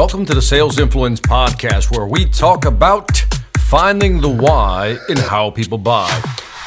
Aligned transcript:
Welcome 0.00 0.24
to 0.24 0.34
the 0.34 0.40
Sales 0.40 0.78
Influence 0.78 1.20
Podcast, 1.20 1.94
where 1.94 2.06
we 2.06 2.24
talk 2.24 2.64
about 2.64 3.18
finding 3.58 4.22
the 4.22 4.30
why 4.30 4.96
in 5.10 5.18
how 5.18 5.50
people 5.50 5.76
buy. 5.76 6.08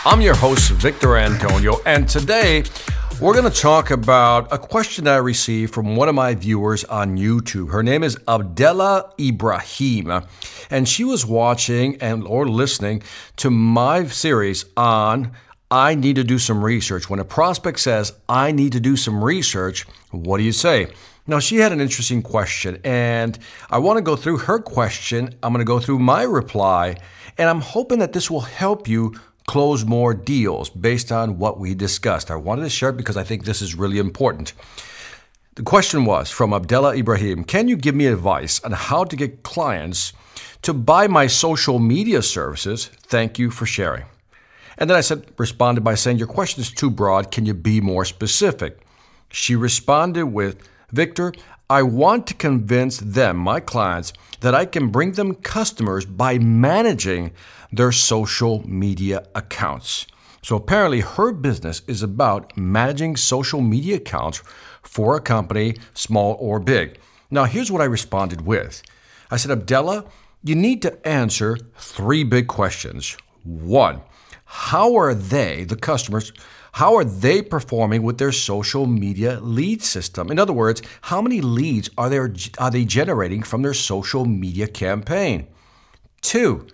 I'm 0.06 0.22
your 0.22 0.36
host, 0.36 0.70
Victor 0.74 1.18
Antonio, 1.18 1.82
and 1.88 2.08
today 2.08 2.64
we're 3.20 3.34
going 3.34 3.52
to 3.52 3.60
talk 3.60 3.90
about 3.90 4.54
a 4.54 4.60
question 4.60 5.08
I 5.08 5.16
received 5.16 5.74
from 5.74 5.96
one 5.96 6.10
of 6.10 6.14
my 6.14 6.36
viewers 6.36 6.84
on 6.84 7.18
YouTube. 7.18 7.72
Her 7.72 7.82
name 7.82 8.04
is 8.04 8.20
Abdella 8.28 9.12
Ibrahim, 9.20 10.12
and 10.70 10.88
she 10.88 11.04
was 11.04 11.26
watching 11.26 12.00
and 12.04 12.28
or 12.28 12.48
listening 12.48 13.02
to 13.38 13.50
my 13.50 14.06
series 14.06 14.66
on 14.78 15.32
I 15.72 15.96
need 15.96 16.18
to 16.18 16.24
do 16.24 16.38
some 16.38 16.64
research. 16.64 17.10
When 17.10 17.20
a 17.20 17.26
prospect 17.26 17.80
says, 17.80 18.14
I 18.30 18.52
need 18.52 18.74
to 18.74 18.80
do 18.80 18.96
some 18.96 19.24
research, 19.24 19.88
what 20.12 20.38
do 20.38 20.44
you 20.44 20.52
say? 20.52 20.90
Now, 21.26 21.40
she 21.40 21.58
had 21.58 21.72
an 21.72 21.80
interesting 21.80 22.22
question, 22.22 22.82
and 22.84 23.40
I 23.70 23.78
want 23.78 23.98
to 23.98 24.02
go 24.02 24.18
through 24.18 24.40
her 24.40 24.60
question. 24.60 25.34
I'm 25.42 25.54
going 25.54 25.60
to 25.60 25.66
go 25.66 25.80
through 25.80 26.00
my 26.00 26.24
reply, 26.24 26.98
and 27.38 27.50
I'm 27.50 27.62
hoping 27.62 28.00
that 28.00 28.12
this 28.12 28.30
will 28.30 28.42
help 28.42 28.90
you 28.90 29.14
close 29.48 29.86
more 29.86 30.14
deals 30.14 30.70
based 30.70 31.12
on 31.14 31.38
what 31.38 31.60
we 31.60 31.76
discussed. 31.76 32.30
I 32.30 32.36
wanted 32.36 32.64
to 32.64 32.70
share 32.70 32.90
it 32.90 32.98
because 32.98 33.16
I 33.16 33.24
think 33.24 33.46
this 33.46 33.62
is 33.62 33.74
really 33.74 34.00
important. 34.00 34.54
The 35.56 35.64
question 35.64 36.04
was 36.04 36.30
from 36.30 36.54
Abdullah 36.54 36.98
Ibrahim 36.98 37.44
Can 37.44 37.68
you 37.68 37.78
give 37.78 37.96
me 37.96 38.08
advice 38.08 38.62
on 38.64 38.72
how 38.72 39.04
to 39.06 39.16
get 39.16 39.44
clients 39.44 40.12
to 40.64 40.74
buy 40.74 41.08
my 41.08 41.28
social 41.28 41.80
media 41.80 42.22
services? 42.22 42.88
Thank 42.88 43.40
you 43.40 43.50
for 43.50 43.66
sharing. 43.66 44.06
And 44.78 44.90
then 44.90 44.98
I 44.98 45.02
said, 45.02 45.26
responded 45.38 45.84
by 45.84 45.96
saying, 45.96 46.18
Your 46.18 46.28
question 46.28 46.62
is 46.62 46.72
too 46.72 46.90
broad. 46.90 47.32
Can 47.32 47.46
you 47.46 47.54
be 47.54 47.80
more 47.80 48.04
specific? 48.04 48.80
She 49.30 49.56
responded 49.56 50.26
with, 50.26 50.68
Victor, 50.94 51.34
I 51.72 51.82
want 51.82 52.28
to 52.28 52.36
convince 52.36 52.98
them, 52.98 53.38
my 53.38 53.60
clients, 53.60 54.14
that 54.42 54.54
I 54.54 54.66
can 54.66 54.90
bring 54.90 55.14
them 55.14 55.34
customers 55.34 56.06
by 56.06 56.38
managing 56.38 57.32
their 57.72 57.92
social 57.92 58.66
media 58.68 59.26
accounts. 59.34 60.06
So 60.44 60.56
apparently, 60.56 61.00
her 61.00 61.32
business 61.32 61.82
is 61.88 62.04
about 62.04 62.56
managing 62.56 63.16
social 63.16 63.60
media 63.60 63.96
accounts 63.96 64.44
for 64.84 65.16
a 65.16 65.22
company, 65.22 65.78
small 65.96 66.38
or 66.40 66.60
big. 66.60 67.00
Now, 67.32 67.46
here's 67.46 67.72
what 67.72 67.82
I 67.82 67.86
responded 67.86 68.42
with 68.42 68.84
I 69.32 69.38
said, 69.38 69.50
Abdella, 69.50 70.06
you 70.44 70.54
need 70.54 70.84
to 70.84 71.08
answer 71.08 71.58
three 71.76 72.24
big 72.24 72.48
questions. 72.48 73.18
One, 73.44 74.02
how 74.46 74.96
are 74.96 75.16
they, 75.16 75.64
the 75.64 75.76
customers, 75.76 76.32
how 76.74 76.96
are 76.96 77.04
they 77.04 77.42
performing 77.44 78.02
with 78.02 78.18
their 78.18 78.32
social 78.32 78.88
media 78.88 79.40
lead 79.40 79.84
system? 79.84 80.32
In 80.32 80.40
other 80.40 80.54
words, 80.54 80.82
how 81.02 81.22
many 81.22 81.40
leads 81.40 81.90
are, 82.00 82.10
they 82.10 82.18
are 82.18 82.72
they 82.72 82.84
generating 82.84 83.44
from 83.44 83.62
their 83.62 83.76
social 83.76 84.26
media 84.26 84.68
campaign? 84.68 85.48
Two, 86.22 86.66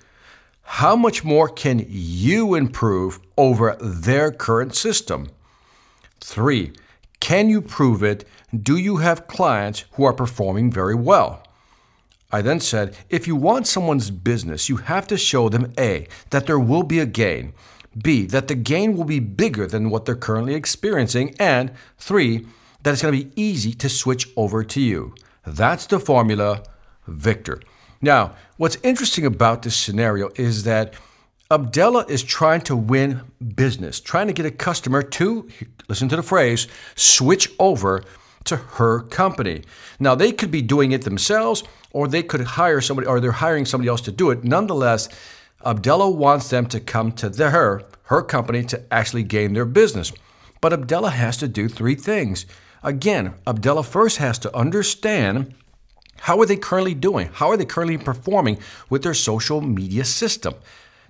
how 0.62 0.96
much 0.96 1.26
more 1.26 1.50
can 1.50 1.86
you 1.90 2.56
improve 2.56 3.20
over 3.38 3.76
their 3.82 4.32
current 4.32 4.74
system? 4.74 5.30
Three, 6.22 6.72
can 7.20 7.50
you 7.50 7.62
prove 7.62 8.02
it? 8.02 8.26
Do 8.56 8.78
you 8.78 8.98
have 8.98 9.28
clients 9.28 9.84
who 9.94 10.06
are 10.06 10.14
performing 10.14 10.72
very 10.72 10.96
well? 10.96 11.44
I 12.32 12.42
then 12.42 12.62
said, 12.62 12.96
if 13.10 13.28
you 13.28 13.36
want 13.36 13.68
someone's 13.68 14.12
business, 14.12 14.70
you 14.70 14.78
have 14.78 15.08
to 15.08 15.18
show 15.18 15.50
them 15.50 15.74
A, 15.78 16.08
that 16.30 16.46
there 16.46 16.60
will 16.60 16.84
be 16.84 17.00
a 17.00 17.06
gain, 17.06 17.54
B, 17.98 18.26
that 18.28 18.48
the 18.48 18.56
gain 18.56 18.96
will 18.96 19.04
be 19.04 19.20
bigger 19.20 19.66
than 19.66 19.90
what 19.90 20.06
they're 20.06 20.16
currently 20.16 20.54
experiencing, 20.54 21.36
and 21.40 21.72
three, 21.98 22.46
that 22.84 22.94
it's 22.94 23.02
going 23.02 23.18
to 23.18 23.26
be 23.26 23.42
easy 23.42 23.74
to 23.74 23.90
switch 23.90 24.30
over 24.36 24.64
to 24.64 24.80
you. 24.80 25.16
That's 25.46 25.88
the 25.88 26.00
formula, 26.00 26.64
Victor. 27.08 27.60
Now, 28.02 28.36
what's 28.58 28.78
interesting 28.84 29.26
about 29.26 29.64
this 29.64 29.76
scenario 29.76 30.30
is 30.36 30.64
that 30.64 30.94
Abdella 31.52 32.06
is 32.08 32.24
trying 32.24 32.62
to 32.62 32.76
win 32.76 33.22
business, 33.56 34.00
trying 34.00 34.28
to 34.28 34.34
get 34.34 34.46
a 34.46 34.52
customer 34.52 35.02
to, 35.02 35.50
listen 35.88 36.08
to 36.10 36.16
the 36.16 36.24
phrase, 36.24 36.68
switch 36.96 37.52
over 37.60 38.04
to 38.46 38.56
her 38.56 39.02
company. 39.02 39.64
Now, 40.00 40.16
they 40.16 40.32
could 40.32 40.52
be 40.52 40.62
doing 40.62 40.92
it 40.92 41.04
themselves 41.04 41.64
or 41.92 42.08
they 42.08 42.24
could 42.24 42.42
hire 42.42 42.82
somebody 42.82 43.08
or 43.08 43.20
they're 43.20 43.32
hiring 43.32 43.66
somebody 43.66 43.90
else 43.90 44.02
to 44.02 44.12
do 44.12 44.30
it. 44.30 44.44
Nonetheless, 44.44 45.10
Abdella 45.66 46.10
wants 46.10 46.50
them 46.50 46.66
to 46.68 46.80
come 46.80 47.12
to 47.14 47.30
their 47.30 47.52
her 48.04 48.22
company 48.24 48.64
to 48.64 48.82
actually 48.92 49.24
gain 49.24 49.54
their 49.54 49.66
business. 49.66 50.12
But 50.62 50.74
Abdella 50.74 51.12
has 51.12 51.38
to 51.38 51.48
do 51.48 51.68
three 51.68 51.96
things. 51.96 52.46
Again, 52.82 53.34
Abdella 53.46 53.84
first 53.84 54.18
has 54.18 54.40
to 54.40 54.56
understand 54.56 55.54
how 56.22 56.40
are 56.40 56.46
they 56.46 56.58
currently 56.58 56.94
doing? 56.94 57.30
How 57.32 57.50
are 57.50 57.58
they 57.58 57.66
currently 57.66 57.98
performing 57.98 58.58
with 58.90 59.04
their 59.04 59.14
social 59.14 59.62
media 59.62 60.06
system? 60.06 60.56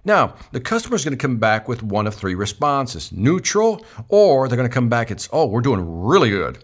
Now, 0.05 0.35
the 0.51 0.59
customer 0.59 0.95
is 0.95 1.03
going 1.03 1.17
to 1.17 1.21
come 1.21 1.37
back 1.37 1.67
with 1.67 1.83
one 1.83 2.07
of 2.07 2.15
three 2.15 2.35
responses 2.35 3.11
neutral, 3.11 3.85
or 4.07 4.47
they're 4.47 4.57
going 4.57 4.69
to 4.69 4.73
come 4.73 4.89
back, 4.89 5.11
it's, 5.11 5.27
oh, 5.31 5.45
we're 5.45 5.61
doing 5.61 6.03
really 6.03 6.29
good. 6.29 6.59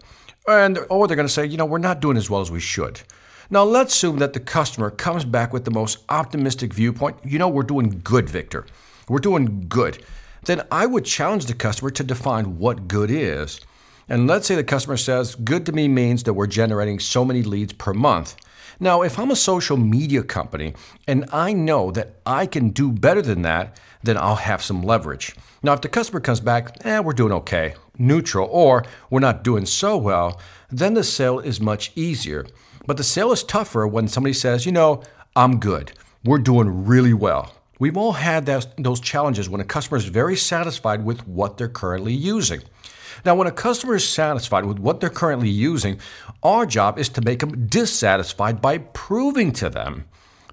And, 0.48 0.78
or 0.90 1.06
they're 1.06 1.16
going 1.16 1.28
to 1.28 1.32
say, 1.32 1.44
you 1.46 1.56
know, 1.56 1.66
we're 1.66 1.78
not 1.78 2.00
doing 2.00 2.16
as 2.16 2.30
well 2.30 2.40
as 2.40 2.50
we 2.50 2.60
should. 2.60 3.00
Now, 3.48 3.62
let's 3.62 3.94
assume 3.94 4.18
that 4.18 4.32
the 4.32 4.40
customer 4.40 4.90
comes 4.90 5.24
back 5.24 5.52
with 5.52 5.64
the 5.64 5.70
most 5.70 5.98
optimistic 6.08 6.74
viewpoint. 6.74 7.18
You 7.24 7.38
know, 7.38 7.48
we're 7.48 7.62
doing 7.62 8.00
good, 8.02 8.28
Victor. 8.28 8.66
We're 9.08 9.20
doing 9.20 9.66
good. 9.68 10.02
Then 10.44 10.62
I 10.70 10.86
would 10.86 11.04
challenge 11.04 11.46
the 11.46 11.54
customer 11.54 11.90
to 11.90 12.02
define 12.02 12.58
what 12.58 12.88
good 12.88 13.10
is. 13.10 13.60
And 14.08 14.26
let's 14.26 14.46
say 14.46 14.54
the 14.54 14.64
customer 14.64 14.96
says, 14.96 15.34
good 15.34 15.66
to 15.66 15.72
me 15.72 15.86
means 15.86 16.24
that 16.24 16.34
we're 16.34 16.46
generating 16.46 16.98
so 16.98 17.24
many 17.24 17.42
leads 17.42 17.72
per 17.72 17.92
month. 17.92 18.36
Now, 18.78 19.02
if 19.02 19.18
I'm 19.18 19.30
a 19.30 19.36
social 19.36 19.76
media 19.76 20.22
company 20.22 20.74
and 21.08 21.24
I 21.32 21.52
know 21.52 21.90
that 21.92 22.16
I 22.26 22.46
can 22.46 22.70
do 22.70 22.92
better 22.92 23.22
than 23.22 23.42
that, 23.42 23.78
then 24.02 24.16
I'll 24.16 24.36
have 24.36 24.62
some 24.62 24.82
leverage. 24.82 25.34
Now, 25.62 25.72
if 25.72 25.80
the 25.80 25.88
customer 25.88 26.20
comes 26.20 26.40
back, 26.40 26.76
eh, 26.84 26.98
we're 26.98 27.12
doing 27.12 27.32
okay, 27.32 27.74
neutral, 27.98 28.48
or 28.50 28.84
we're 29.08 29.20
not 29.20 29.42
doing 29.42 29.66
so 29.66 29.96
well, 29.96 30.40
then 30.70 30.94
the 30.94 31.04
sale 31.04 31.38
is 31.38 31.60
much 31.60 31.90
easier. 31.94 32.46
But 32.86 32.96
the 32.96 33.04
sale 33.04 33.32
is 33.32 33.42
tougher 33.42 33.86
when 33.86 34.08
somebody 34.08 34.32
says, 34.32 34.64
you 34.64 34.72
know, 34.72 35.02
I'm 35.34 35.58
good. 35.58 35.92
We're 36.24 36.38
doing 36.38 36.86
really 36.86 37.12
well. 37.12 37.52
We've 37.78 37.96
all 37.96 38.12
had 38.12 38.46
that, 38.46 38.66
those 38.78 39.00
challenges 39.00 39.50
when 39.50 39.60
a 39.60 39.64
customer 39.64 39.98
is 39.98 40.06
very 40.06 40.36
satisfied 40.36 41.04
with 41.04 41.26
what 41.26 41.58
they're 41.58 41.68
currently 41.68 42.14
using. 42.14 42.62
Now, 43.24 43.34
when 43.34 43.46
a 43.46 43.52
customer 43.52 43.96
is 43.96 44.08
satisfied 44.08 44.64
with 44.64 44.78
what 44.78 45.00
they're 45.00 45.10
currently 45.10 45.50
using, 45.50 46.00
our 46.42 46.64
job 46.64 46.98
is 46.98 47.08
to 47.10 47.20
make 47.20 47.40
them 47.40 47.66
dissatisfied 47.66 48.62
by 48.62 48.78
proving 48.78 49.52
to 49.52 49.68
them 49.68 50.04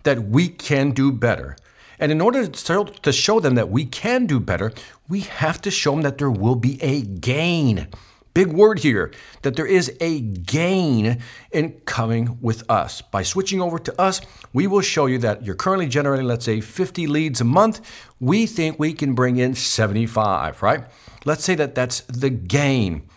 that 0.04 0.24
we 0.24 0.50
can 0.50 0.92
do 0.92 1.12
better. 1.12 1.56
And 2.00 2.12
in 2.12 2.20
order 2.20 2.48
to 2.48 3.12
show 3.12 3.40
them 3.40 3.56
that 3.56 3.70
we 3.70 3.86
can 3.86 4.26
do 4.26 4.40
better, 4.40 4.74
we 5.08 5.22
have 5.22 5.62
to 5.62 5.72
show 5.72 5.92
them 5.92 6.02
that 6.02 6.18
there 6.18 6.32
will 6.32 6.56
be 6.56 6.82
a 6.82 7.02
gain. 7.02 7.88
Big 8.34 8.48
word 8.48 8.80
here 8.80 9.12
that 9.44 9.56
there 9.56 9.66
is 9.66 9.96
a 10.00 10.20
gain 10.20 11.22
in 11.52 11.72
coming 11.86 12.40
with 12.42 12.70
us. 12.70 13.02
By 13.02 13.22
switching 13.22 13.62
over 13.62 13.78
to 13.78 14.02
us, 14.02 14.22
we 14.54 14.66
will 14.66 14.82
show 14.82 15.06
you 15.06 15.20
that 15.20 15.46
you're 15.46 15.54
currently 15.56 15.88
generating, 15.88 16.26
let's 16.26 16.46
say, 16.46 16.60
50 16.60 17.06
leads 17.06 17.42
a 17.42 17.46
month. 17.46 17.82
We 18.20 18.48
think 18.48 18.80
we 18.80 18.94
can 18.94 19.14
bring 19.14 19.38
in 19.38 19.54
75, 19.54 20.64
right? 20.64 20.86
Let's 21.26 21.44
say 21.44 21.54
that 21.56 21.76
that's 21.76 22.02
the 22.02 22.32
gain. 22.32 23.08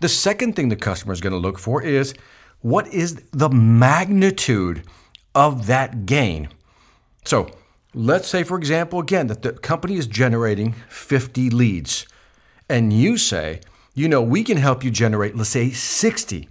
The 0.00 0.08
second 0.08 0.56
thing 0.56 0.68
the 0.68 0.76
customer 0.76 1.12
is 1.12 1.20
going 1.20 1.34
to 1.34 1.38
look 1.38 1.58
for 1.58 1.82
is 1.82 2.14
what 2.60 2.88
is 2.88 3.22
the 3.30 3.50
magnitude 3.50 4.84
of 5.34 5.66
that 5.66 6.06
gain? 6.06 6.48
So 7.24 7.50
let's 7.94 8.26
say, 8.26 8.42
for 8.42 8.56
example, 8.56 9.00
again, 9.00 9.26
that 9.26 9.42
the 9.42 9.52
company 9.52 9.96
is 9.96 10.06
generating 10.06 10.72
50 10.88 11.50
leads, 11.50 12.06
and 12.68 12.92
you 12.92 13.18
say, 13.18 13.60
you 13.94 14.08
know, 14.08 14.22
we 14.22 14.42
can 14.42 14.56
help 14.56 14.82
you 14.84 14.90
generate, 14.90 15.36
let's 15.36 15.50
say, 15.50 15.70
60. 15.70 16.48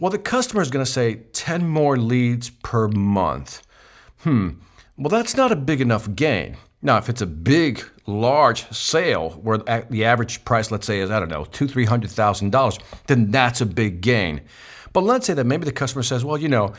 Well, 0.00 0.10
the 0.10 0.18
customer 0.18 0.60
is 0.60 0.70
going 0.70 0.84
to 0.84 0.90
say 0.90 1.16
10 1.32 1.68
more 1.68 1.96
leads 1.96 2.50
per 2.50 2.88
month. 2.88 3.62
Hmm, 4.18 4.50
well, 4.96 5.08
that's 5.08 5.36
not 5.36 5.52
a 5.52 5.56
big 5.56 5.80
enough 5.80 6.14
gain. 6.14 6.56
Now, 6.82 6.98
if 6.98 7.08
it's 7.08 7.22
a 7.22 7.26
big, 7.26 7.82
large 8.06 8.70
sale 8.70 9.30
where 9.30 9.58
the 9.58 10.04
average 10.04 10.44
price, 10.44 10.70
let's 10.70 10.86
say, 10.86 11.00
is, 11.00 11.10
I 11.10 11.18
don't 11.18 11.30
know, 11.30 11.44
two, 11.44 11.66
three 11.66 11.86
hundred 11.86 12.10
thousand 12.10 12.50
dollars, 12.50 12.78
then 13.06 13.30
that's 13.30 13.60
a 13.60 13.66
big 13.66 14.00
gain. 14.00 14.42
But 14.92 15.02
let's 15.02 15.26
say 15.26 15.34
that 15.34 15.44
maybe 15.44 15.64
the 15.64 15.72
customer 15.72 16.02
says, 16.02 16.24
well, 16.24 16.36
you 16.36 16.48
know, 16.48 16.74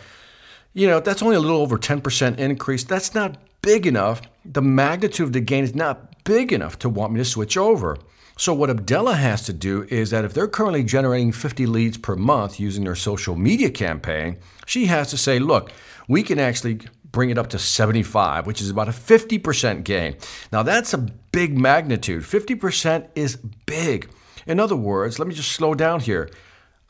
you 0.74 0.88
know, 0.88 1.00
that's 1.00 1.22
only 1.22 1.36
a 1.38 1.40
little 1.40 1.58
over 1.58 1.78
10% 1.78 2.38
increase. 2.38 2.84
That's 2.84 3.16
not 3.16 3.38
big 3.66 3.88
enough. 3.88 4.22
The 4.46 4.62
magnitude 4.62 5.26
of 5.26 5.34
the 5.34 5.42
gain 5.42 5.64
is 5.64 5.74
not 5.74 6.24
big 6.24 6.54
enough 6.54 6.78
to 6.80 6.88
want 6.88 7.12
me 7.12 7.18
to 7.18 7.26
switch 7.26 7.58
over. 7.58 7.98
So, 8.38 8.54
what 8.54 8.70
Abdella 8.70 9.16
has 9.16 9.44
to 9.46 9.54
do 9.54 9.88
is 9.90 10.12
that 10.12 10.24
if 10.24 10.34
they're 10.34 10.48
currently 10.48 10.84
generating 10.84 11.32
50 11.32 11.66
leads 11.66 11.98
per 11.98 12.16
month 12.16 12.60
using 12.60 12.84
their 12.84 12.96
social 12.96 13.36
media 13.36 13.72
campaign, 13.72 14.38
she 14.66 14.86
has 14.86 15.10
to 15.10 15.18
say, 15.18 15.40
look, 15.40 15.72
we 16.08 16.22
can 16.22 16.38
actually 16.38 16.80
bring 17.12 17.30
it 17.30 17.38
up 17.38 17.48
to 17.48 17.58
75, 17.58 18.46
which 18.46 18.62
is 18.62 18.70
about 18.70 18.90
a 18.90 18.92
50% 18.92 19.84
gain. 19.84 20.18
Now, 20.52 20.64
that's 20.64 20.94
a 20.94 20.98
big 21.32 21.58
magnitude. 21.58 22.24
50% 22.24 23.08
is 23.16 23.38
big. 23.66 24.10
In 24.46 24.60
other 24.60 24.76
words, 24.76 25.18
let 25.18 25.28
me 25.28 25.34
just 25.34 25.54
slow 25.54 25.74
down 25.74 26.02
here. 26.02 26.30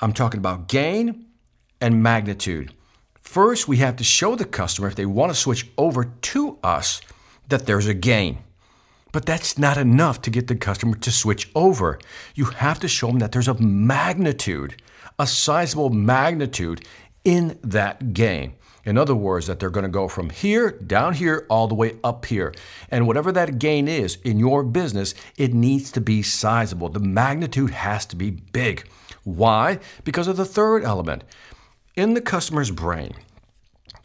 I'm 0.02 0.12
talking 0.12 0.40
about 0.40 0.68
gain 0.68 1.28
and 1.80 2.04
magnitude. 2.04 2.74
First 3.36 3.68
we 3.68 3.76
have 3.76 3.98
to 3.98 4.04
show 4.06 4.34
the 4.34 4.46
customer 4.46 4.88
if 4.88 4.96
they 4.96 5.06
want 5.06 5.30
to 5.30 5.38
switch 5.38 5.70
over 5.78 6.06
to 6.22 6.58
us 6.64 7.02
that 7.50 7.66
there's 7.66 7.86
a 7.86 7.94
gain. 7.94 8.38
But 9.12 9.26
that's 9.26 9.58
not 9.58 9.78
enough 9.78 10.22
to 10.22 10.30
get 10.30 10.48
the 10.48 10.56
customer 10.56 10.96
to 10.96 11.12
switch 11.12 11.52
over. 11.54 12.00
You 12.34 12.46
have 12.46 12.80
to 12.80 12.88
show 12.88 13.08
them 13.08 13.20
that 13.20 13.34
there's 13.34 13.50
a 13.50 13.62
magnitude, 13.62 14.82
a 15.20 15.28
sizable 15.28 15.90
magnitude 15.90 16.86
in 17.26 17.60
that 17.62 18.14
gain. 18.14 18.54
In 18.86 18.98
other 18.98 19.16
words, 19.16 19.48
that 19.48 19.60
they're 19.60 19.70
going 19.70 19.84
to 19.84 19.90
go 19.90 20.08
from 20.08 20.30
here, 20.30 20.72
down 20.72 21.16
here, 21.16 21.46
all 21.50 21.68
the 21.68 21.76
way 21.76 21.98
up 22.06 22.24
here. 22.24 22.54
And 22.90 23.06
whatever 23.06 23.34
that 23.34 23.60
gain 23.60 23.90
is 23.90 24.18
in 24.24 24.40
your 24.40 24.64
business, 24.64 25.14
it 25.36 25.54
needs 25.54 25.92
to 25.92 26.00
be 26.00 26.22
sizable. 26.22 26.88
The 26.88 27.02
magnitude 27.02 27.72
has 27.72 28.06
to 28.06 28.16
be 28.16 28.32
big. 28.32 28.88
Why? 29.26 29.80
Because 30.06 30.30
of 30.30 30.38
the 30.38 30.46
third 30.46 30.86
element. 30.86 31.26
In 31.98 32.14
the 32.14 32.22
customer's 32.22 32.72
brain, 32.72 33.14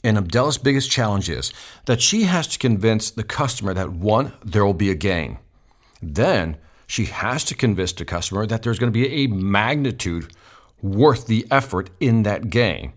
and 0.02 0.16
Abdella's 0.16 0.58
biggest 0.58 0.90
challenge 0.90 1.28
is 1.28 1.52
that 1.84 2.00
she 2.00 2.22
has 2.22 2.46
to 2.48 2.58
convince 2.58 3.10
the 3.10 3.24
customer 3.24 3.74
that 3.74 3.92
one, 3.92 4.32
there 4.44 4.64
will 4.64 4.74
be 4.74 4.90
a 4.90 4.94
gain. 4.94 5.38
Then 6.02 6.56
she 6.86 7.04
has 7.06 7.44
to 7.44 7.54
convince 7.54 7.92
the 7.92 8.04
customer 8.04 8.46
that 8.46 8.62
there's 8.62 8.78
going 8.78 8.92
to 8.92 8.98
be 8.98 9.24
a 9.24 9.26
magnitude 9.28 10.32
worth 10.82 11.26
the 11.26 11.46
effort 11.50 11.90
in 12.00 12.22
that 12.22 12.50
gain. 12.50 12.92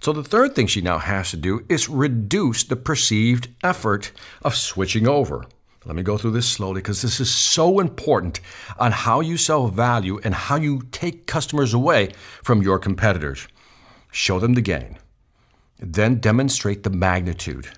So 0.00 0.12
the 0.12 0.22
third 0.22 0.54
thing 0.54 0.66
she 0.66 0.80
now 0.80 0.98
has 0.98 1.30
to 1.30 1.36
do 1.36 1.64
is 1.68 1.88
reduce 1.88 2.62
the 2.64 2.76
perceived 2.76 3.48
effort 3.62 4.12
of 4.42 4.54
switching 4.54 5.08
over. 5.08 5.46
Let 5.86 5.96
me 5.96 6.02
go 6.02 6.16
through 6.16 6.30
this 6.30 6.48
slowly 6.48 6.80
because 6.80 7.02
this 7.02 7.20
is 7.20 7.30
so 7.30 7.80
important 7.80 8.40
on 8.78 8.92
how 8.92 9.20
you 9.20 9.36
sell 9.36 9.68
value 9.68 10.18
and 10.24 10.34
how 10.34 10.56
you 10.56 10.82
take 10.92 11.26
customers 11.26 11.74
away 11.74 12.12
from 12.42 12.62
your 12.62 12.78
competitors. 12.78 13.48
Show 14.10 14.38
them 14.38 14.54
the 14.54 14.62
gain, 14.62 14.98
then 15.92 16.20
demonstrate 16.20 16.82
the 16.82 16.90
magnitude. 16.90 17.68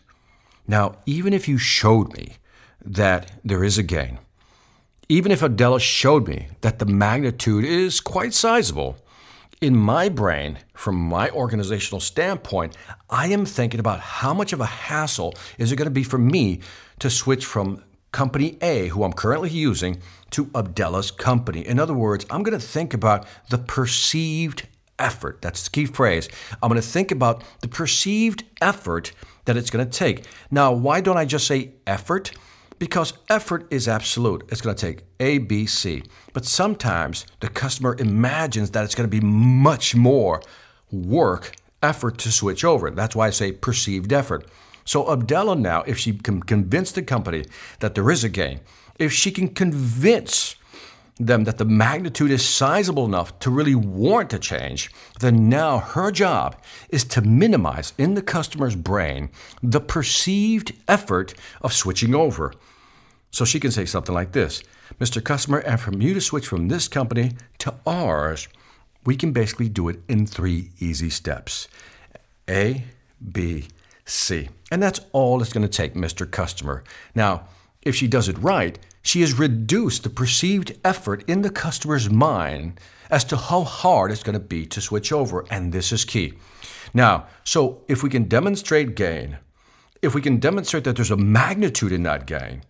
Now, 0.67 0.97
even 1.07 1.33
if 1.33 1.49
you 1.49 1.59
showed 1.59 2.13
me 2.17 2.37
that 2.85 3.33
there 3.45 3.65
is 3.65 3.79
a 3.79 3.83
gain, 3.83 4.19
even 5.09 5.31
if 5.31 5.43
Abdella 5.43 5.81
showed 5.81 6.27
me 6.27 6.49
that 6.63 6.79
the 6.79 6.87
magnitude 6.87 7.65
is 7.65 8.01
quite 8.01 8.35
sizable, 8.35 8.97
in 9.61 9.77
my 9.77 10.09
brain, 10.09 10.59
from 10.75 10.97
my 10.97 11.31
organizational 11.31 12.01
standpoint, 12.01 12.77
I 13.09 13.29
am 13.29 13.47
thinking 13.47 13.81
about 13.81 14.01
how 14.01 14.35
much 14.35 14.53
of 14.53 14.61
a 14.61 14.67
hassle 14.67 15.35
is 15.59 15.73
it 15.73 15.77
going 15.77 15.87
to 15.87 15.91
be 15.91 16.03
for 16.03 16.19
me 16.19 16.61
to 16.99 17.09
switch 17.09 17.47
from 17.47 17.83
company 18.13 18.59
A, 18.61 18.89
who 18.89 19.03
I'm 19.05 19.13
currently 19.13 19.51
using, 19.51 20.01
to 20.31 20.51
Abdella's 20.55 21.11
company. 21.11 21.67
In 21.67 21.79
other 21.79 21.95
words, 21.95 22.27
I'm 22.31 22.43
going 22.43 22.59
to 22.59 22.67
think 22.67 22.93
about 22.93 23.27
the 23.49 23.59
perceived 23.59 24.67
effort. 24.99 25.43
That's 25.43 25.65
the 25.65 25.71
key 25.71 25.87
phrase. 25.87 26.29
I'm 26.63 26.69
going 26.69 26.81
to 26.81 26.87
think 26.87 27.11
about 27.11 27.43
the 27.61 27.69
perceived 27.69 28.45
effort 28.61 29.13
that 29.45 29.57
it's 29.57 29.71
going 29.71 29.89
to 29.89 29.91
take. 29.91 30.25
Now, 30.51 30.73
why 30.73 31.01
don't 31.01 31.17
I 31.17 31.25
just 31.25 31.47
say 31.47 31.73
effort? 31.87 32.33
because 32.79 33.15
effort 33.29 33.67
is 33.71 33.89
absolute. 33.89 34.45
It's 34.51 34.61
going 34.61 34.77
to 34.77 34.87
take 34.87 35.05
A, 35.21 35.39
B, 35.39 35.67
C. 35.67 36.03
But 36.33 36.45
sometimes 36.45 37.27
the 37.41 37.49
customer 37.49 37.97
imagines 37.99 38.71
that 38.73 38.85
it's 38.85 38.95
going 38.95 39.09
to 39.09 39.21
be 39.21 39.25
much 39.25 39.95
more 39.95 40.43
work, 40.91 41.55
effort 41.83 42.19
to 42.19 42.33
switch 42.33 42.65
over. 42.65 42.91
That's 42.91 43.17
why 43.17 43.29
I 43.29 43.31
say 43.31 43.53
perceived 43.53 44.13
effort. 44.13 44.47
So 44.85 45.11
Abdella 45.11 45.57
now, 45.57 45.83
if 45.83 45.99
she 45.99 46.13
can 46.13 46.43
convince 46.43 46.93
the 46.93 47.03
company 47.03 47.45
that 47.81 47.95
there 47.95 48.11
is 48.11 48.25
a 48.25 48.29
gain, 48.29 48.61
if 48.99 49.13
she 49.13 49.31
can 49.31 49.49
convince 49.49 50.57
them 51.19 51.45
that 51.45 51.59
the 51.59 51.65
magnitude 51.65 52.31
is 52.31 52.47
sizable 52.47 53.05
enough 53.05 53.39
to 53.41 53.51
really 53.51 53.75
warrant 53.75 54.35
a 54.35 54.39
change, 54.39 54.91
then 55.21 55.49
now 55.49 55.79
her 55.79 56.11
job 56.11 56.57
is 56.91 57.05
to 57.05 57.23
minimize 57.23 57.95
in 57.97 58.15
the 58.15 58.23
customer's 58.23 58.77
brain 58.77 59.31
the 59.63 59.81
perceived 59.81 60.73
effort 60.87 61.35
of 61.63 61.73
switching 61.73 62.15
over. 62.15 62.53
So 63.31 63.45
she 63.45 63.61
can 63.61 63.71
say 63.71 63.87
something 63.87 64.15
like 64.15 64.33
this 64.33 64.63
Mr. 65.01 65.23
Customer, 65.23 65.59
and 65.59 65.81
from 65.81 66.01
you 66.01 66.15
to 66.15 66.21
switch 66.21 66.47
from 66.47 66.69
this 66.69 66.89
company 66.89 67.33
to 67.59 67.75
ours, 67.87 68.49
we 69.05 69.17
can 69.17 69.33
basically 69.33 69.69
do 69.69 69.89
it 69.89 70.01
in 70.09 70.27
three 70.27 70.71
easy 70.79 71.11
steps 71.11 71.69
A, 72.49 72.85
B, 73.33 73.69
C. 74.05 74.49
And 74.71 74.83
that's 74.83 75.01
all 75.13 75.41
it's 75.41 75.53
going 75.53 75.67
to 75.67 75.69
take, 75.69 75.95
Mr. 75.95 76.31
Customer. 76.31 76.85
Now, 77.15 77.49
if 77.87 77.95
she 77.95 78.09
does 78.09 78.29
it 78.29 78.37
right, 78.39 78.79
she 79.01 79.21
has 79.21 79.39
reduced 79.39 80.03
the 80.03 80.11
perceived 80.11 80.77
effort 80.85 81.23
in 81.29 81.43
the 81.43 81.51
customer's 81.51 82.11
mind 82.11 82.81
as 83.11 83.23
to 83.23 83.37
how 83.37 83.63
hard 83.63 84.11
it's 84.11 84.25
going 84.25 84.33
to 84.35 84.41
be 84.41 84.67
to 84.67 84.81
switch 84.81 85.13
over, 85.13 85.45
and 85.51 85.73
this 85.73 85.93
is 85.93 86.05
key. 86.05 86.35
Now, 86.93 87.27
so 87.45 87.85
if 87.87 88.03
we 88.03 88.11
can 88.11 88.25
demonstrate 88.25 88.97
gain, 88.97 89.39
if 90.03 90.15
we 90.17 90.21
can 90.21 90.39
demonstrate 90.39 90.83
that 90.83 90.97
there's 90.97 91.13
a 91.13 91.17
magnitude 91.17 91.93
in 91.93 92.03
that 92.03 92.27
gain, 92.27 92.65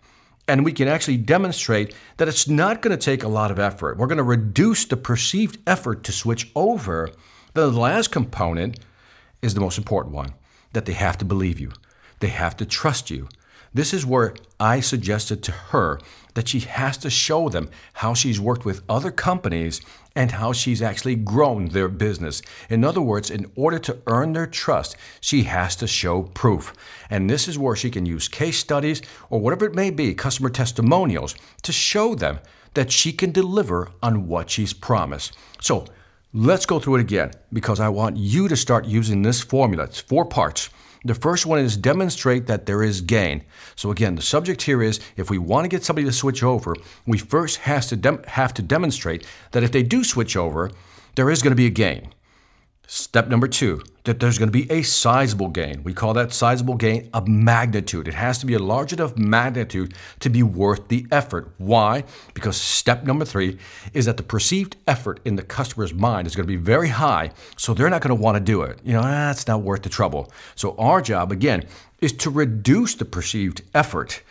and 0.46 0.66
we 0.66 0.72
can 0.72 0.86
actually 0.86 1.16
demonstrate 1.16 1.94
that 2.18 2.28
it's 2.28 2.46
not 2.46 2.82
going 2.82 2.96
to 2.96 3.02
take 3.02 3.22
a 3.22 3.28
lot 3.28 3.50
of 3.50 3.58
effort, 3.58 3.96
we're 3.96 4.06
going 4.06 4.18
to 4.18 4.22
reduce 4.22 4.84
the 4.84 4.98
perceived 4.98 5.58
effort 5.66 6.04
to 6.04 6.12
switch 6.12 6.50
over, 6.54 7.08
then 7.54 7.72
the 7.72 7.80
last 7.80 8.12
component 8.12 8.78
is 9.40 9.54
the 9.54 9.60
most 9.60 9.78
important 9.78 10.14
one 10.14 10.34
that 10.74 10.84
they 10.84 10.92
have 10.92 11.16
to 11.16 11.24
believe 11.24 11.58
you, 11.58 11.72
they 12.20 12.28
have 12.28 12.54
to 12.58 12.66
trust 12.66 13.10
you. 13.10 13.28
This 13.74 13.92
is 13.92 14.06
where 14.06 14.34
I 14.58 14.80
suggested 14.80 15.42
to 15.42 15.52
her 15.52 16.00
that 16.34 16.48
she 16.48 16.60
has 16.60 16.96
to 16.98 17.10
show 17.10 17.48
them 17.48 17.68
how 17.94 18.14
she's 18.14 18.40
worked 18.40 18.64
with 18.64 18.82
other 18.88 19.10
companies 19.10 19.80
and 20.14 20.32
how 20.32 20.52
she's 20.52 20.80
actually 20.80 21.14
grown 21.14 21.68
their 21.68 21.88
business. 21.88 22.40
In 22.70 22.84
other 22.84 23.02
words, 23.02 23.30
in 23.30 23.50
order 23.54 23.78
to 23.80 23.98
earn 24.06 24.32
their 24.32 24.46
trust, 24.46 24.96
she 25.20 25.42
has 25.42 25.76
to 25.76 25.86
show 25.86 26.22
proof. 26.22 26.72
And 27.10 27.28
this 27.28 27.48
is 27.48 27.58
where 27.58 27.76
she 27.76 27.90
can 27.90 28.06
use 28.06 28.28
case 28.28 28.58
studies 28.58 29.02
or 29.28 29.40
whatever 29.40 29.66
it 29.66 29.74
may 29.74 29.90
be, 29.90 30.14
customer 30.14 30.48
testimonials, 30.48 31.34
to 31.62 31.72
show 31.72 32.14
them 32.14 32.38
that 32.74 32.92
she 32.92 33.12
can 33.12 33.32
deliver 33.32 33.90
on 34.02 34.26
what 34.26 34.50
she's 34.50 34.72
promised. 34.72 35.36
So 35.60 35.86
let's 36.32 36.66
go 36.66 36.78
through 36.78 36.96
it 36.96 37.00
again 37.00 37.32
because 37.52 37.80
I 37.80 37.88
want 37.88 38.16
you 38.16 38.48
to 38.48 38.56
start 38.56 38.84
using 38.86 39.22
this 39.22 39.42
formula. 39.42 39.84
It's 39.84 40.00
four 40.00 40.24
parts. 40.24 40.70
The 41.06 41.14
first 41.14 41.46
one 41.46 41.60
is 41.60 41.76
demonstrate 41.76 42.48
that 42.48 42.66
there 42.66 42.82
is 42.82 43.00
gain. 43.00 43.44
So 43.76 43.92
again, 43.92 44.16
the 44.16 44.22
subject 44.22 44.62
here 44.62 44.82
is 44.82 44.98
if 45.16 45.30
we 45.30 45.38
want 45.38 45.64
to 45.64 45.68
get 45.68 45.84
somebody 45.84 46.04
to 46.04 46.12
switch 46.12 46.42
over, 46.42 46.74
we 47.06 47.16
first 47.16 47.58
has 47.58 47.86
to 47.90 47.96
dem- 47.96 48.24
have 48.24 48.52
to 48.54 48.62
demonstrate 48.62 49.24
that 49.52 49.62
if 49.62 49.70
they 49.70 49.84
do 49.84 50.02
switch 50.02 50.36
over, 50.36 50.72
there 51.14 51.30
is 51.30 51.42
going 51.42 51.52
to 51.52 51.56
be 51.56 51.66
a 51.66 51.70
gain. 51.70 52.12
Step 52.88 53.26
number 53.26 53.48
two, 53.48 53.82
that 54.04 54.20
there's 54.20 54.38
going 54.38 54.48
to 54.48 54.52
be 54.52 54.70
a 54.70 54.82
sizable 54.82 55.48
gain. 55.48 55.82
We 55.82 55.92
call 55.92 56.14
that 56.14 56.32
sizable 56.32 56.76
gain 56.76 57.10
a 57.12 57.20
magnitude. 57.26 58.06
It 58.06 58.14
has 58.14 58.38
to 58.38 58.46
be 58.46 58.54
a 58.54 58.60
large 58.60 58.92
enough 58.92 59.18
magnitude 59.18 59.92
to 60.20 60.30
be 60.30 60.44
worth 60.44 60.86
the 60.86 61.04
effort. 61.10 61.50
Why? 61.58 62.04
Because 62.32 62.56
step 62.56 63.02
number 63.02 63.24
three 63.24 63.58
is 63.92 64.04
that 64.04 64.16
the 64.18 64.22
perceived 64.22 64.76
effort 64.86 65.18
in 65.24 65.34
the 65.34 65.42
customer's 65.42 65.92
mind 65.92 66.28
is 66.28 66.36
going 66.36 66.46
to 66.46 66.52
be 66.52 66.54
very 66.54 66.88
high, 66.88 67.32
so 67.56 67.74
they're 67.74 67.90
not 67.90 68.02
going 68.02 68.16
to 68.16 68.22
want 68.22 68.36
to 68.36 68.40
do 68.40 68.62
it. 68.62 68.78
You 68.84 68.92
know, 68.92 69.00
ah, 69.00 69.26
that's 69.26 69.48
not 69.48 69.62
worth 69.62 69.82
the 69.82 69.88
trouble. 69.88 70.30
So 70.54 70.76
our 70.78 71.02
job, 71.02 71.32
again, 71.32 71.64
is 72.00 72.12
to 72.12 72.30
reduce 72.30 72.94
the 72.94 73.04
perceived 73.04 73.62
effort 73.74 74.22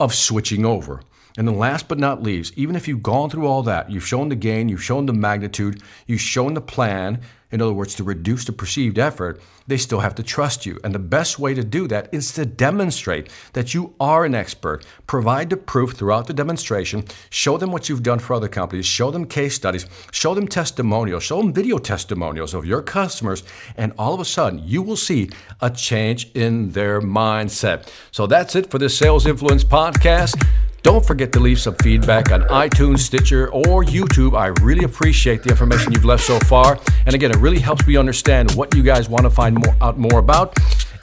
of 0.00 0.12
switching 0.12 0.66
over. 0.66 1.02
And 1.36 1.46
then 1.46 1.58
last 1.58 1.88
but 1.88 1.98
not 1.98 2.22
least, 2.22 2.54
even 2.56 2.76
if 2.76 2.88
you've 2.88 3.02
gone 3.02 3.30
through 3.30 3.46
all 3.46 3.62
that, 3.62 3.90
you've 3.90 4.06
shown 4.06 4.28
the 4.28 4.36
gain, 4.36 4.68
you've 4.68 4.82
shown 4.82 5.06
the 5.06 5.12
magnitude, 5.12 5.82
you've 6.06 6.20
shown 6.20 6.54
the 6.54 6.60
plan, 6.60 7.20
in 7.50 7.60
other 7.60 7.72
words, 7.72 7.94
to 7.96 8.04
reduce 8.04 8.44
the 8.44 8.52
perceived 8.52 8.98
effort, 8.98 9.40
they 9.66 9.76
still 9.76 10.00
have 10.00 10.14
to 10.16 10.22
trust 10.22 10.66
you. 10.66 10.78
And 10.84 10.94
the 10.94 11.00
best 11.00 11.38
way 11.38 11.54
to 11.54 11.64
do 11.64 11.88
that 11.88 12.08
is 12.12 12.32
to 12.34 12.44
demonstrate 12.44 13.28
that 13.54 13.74
you 13.74 13.94
are 13.98 14.24
an 14.24 14.34
expert. 14.34 14.84
Provide 15.06 15.50
the 15.50 15.56
proof 15.56 15.92
throughout 15.92 16.26
the 16.26 16.32
demonstration. 16.32 17.04
Show 17.28 17.56
them 17.56 17.72
what 17.72 17.88
you've 17.88 18.02
done 18.02 18.18
for 18.18 18.34
other 18.34 18.48
companies. 18.48 18.86
Show 18.86 19.10
them 19.10 19.26
case 19.26 19.54
studies. 19.54 19.86
Show 20.12 20.34
them 20.34 20.46
testimonials. 20.46 21.24
Show 21.24 21.38
them 21.38 21.52
video 21.52 21.78
testimonials 21.78 22.54
of 22.54 22.64
your 22.64 22.82
customers. 22.82 23.42
And 23.76 23.92
all 23.98 24.14
of 24.14 24.20
a 24.20 24.24
sudden, 24.24 24.60
you 24.64 24.82
will 24.82 24.96
see 24.96 25.30
a 25.60 25.70
change 25.70 26.30
in 26.32 26.70
their 26.70 27.00
mindset. 27.00 27.88
So 28.12 28.26
that's 28.26 28.54
it 28.54 28.70
for 28.70 28.78
this 28.78 28.96
Sales 28.96 29.26
Influence 29.26 29.64
podcast. 29.64 30.40
Don't 30.82 31.04
forget 31.04 31.32
to 31.32 31.40
leave 31.40 31.60
some 31.60 31.74
feedback 31.76 32.32
on 32.32 32.42
iTunes, 32.42 33.00
Stitcher, 33.00 33.48
or 33.52 33.84
YouTube. 33.84 34.36
I 34.38 34.48
really 34.62 34.84
appreciate 34.84 35.42
the 35.42 35.50
information 35.50 35.92
you've 35.92 36.04
left 36.04 36.24
so 36.24 36.38
far. 36.40 36.78
And 37.06 37.14
again, 37.14 37.30
it 37.30 37.36
really 37.38 37.58
helps 37.58 37.86
me 37.86 37.96
understand 37.96 38.52
what 38.52 38.74
you 38.74 38.82
guys 38.82 39.08
want 39.08 39.24
to 39.24 39.30
find 39.30 39.56
more, 39.56 39.76
out 39.80 39.98
more 39.98 40.18
about 40.18 40.56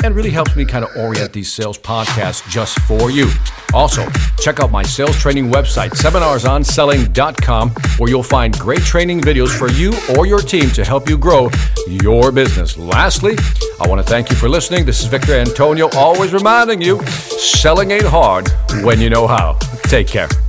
and 0.04 0.16
really 0.16 0.30
helps 0.30 0.56
me 0.56 0.66
kind 0.66 0.86
of 0.86 0.96
orient 0.96 1.34
these 1.34 1.52
sales 1.52 1.78
podcasts 1.78 2.48
just 2.50 2.80
for 2.82 3.10
you. 3.10 3.30
Also, 3.74 4.08
check 4.40 4.60
out 4.60 4.72
my 4.72 4.84
sales 4.84 5.18
training 5.18 5.50
website, 5.50 5.90
seminarsonselling.com, 5.90 7.70
where 7.98 8.10
you'll 8.10 8.24
find 8.24 8.58
great 8.60 8.82
training 8.82 9.22
videos 9.22 9.50
for 9.50 9.70
you 9.70 9.94
or 10.16 10.26
your 10.26 10.40
team 10.40 10.70
to 10.70 10.86
help 10.86 11.10
you 11.10 11.18
grow 11.18 11.50
your 11.88 12.32
business. 12.32 12.78
Lastly, 12.78 13.36
I 13.82 13.88
want 13.88 14.00
to 14.00 14.08
thank 14.08 14.30
you 14.30 14.36
for 14.36 14.48
listening. 14.48 14.86
This 14.86 15.02
is 15.02 15.08
Victor 15.08 15.34
Antonio, 15.34 15.90
always 15.96 16.34
reminding 16.34 16.82
you 16.82 17.04
selling 17.06 17.92
ain't 17.92 18.06
hard 18.06 18.48
when 18.84 19.02
you 19.02 19.10
know 19.10 19.28
how. 19.28 19.58
Take 19.90 20.08
care. 20.08 20.47